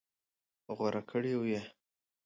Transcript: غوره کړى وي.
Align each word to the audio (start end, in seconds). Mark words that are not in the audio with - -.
غوره 0.75 1.01
کړى 1.09 1.33
وي. 1.41 1.59